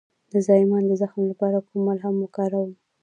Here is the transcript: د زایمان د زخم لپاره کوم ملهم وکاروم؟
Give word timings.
د 0.31 0.33
زایمان 0.47 0.83
د 0.87 0.91
زخم 1.01 1.21
لپاره 1.31 1.65
کوم 1.67 1.81
ملهم 1.87 2.15
وکاروم؟ 2.19 2.71